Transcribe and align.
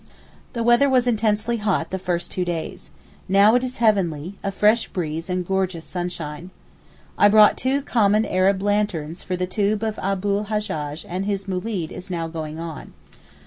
The 0.53 0.63
weather 0.63 0.89
was 0.89 1.05
intensely 1.05 1.57
hot 1.57 1.91
the 1.91 1.99
first 1.99 2.31
two 2.31 2.43
days. 2.43 2.89
Now 3.29 3.53
it 3.53 3.63
is 3.63 3.77
heavenly, 3.77 4.33
a 4.41 4.51
fresh 4.51 4.87
breeze 4.87 5.29
and 5.29 5.45
gorgeous 5.45 5.85
sunshine. 5.85 6.49
I 7.19 7.29
brought 7.29 7.55
two 7.55 7.83
common 7.83 8.25
Arab 8.25 8.63
lanterns 8.63 9.21
for 9.21 9.35
the 9.35 9.45
tomb 9.45 9.83
of 9.83 9.99
Abu 9.99 10.37
l 10.39 10.45
Hajjaj 10.45 11.05
and 11.07 11.27
his 11.27 11.45
moolid 11.47 11.91
is 11.91 12.09
now 12.09 12.27
going 12.27 12.57
on. 12.57 12.93